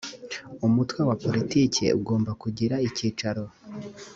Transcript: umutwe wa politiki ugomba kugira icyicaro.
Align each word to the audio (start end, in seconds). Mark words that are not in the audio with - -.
umutwe 0.67 1.01
wa 1.09 1.15
politiki 1.23 1.83
ugomba 1.99 2.31
kugira 2.41 2.75
icyicaro. 2.87 3.43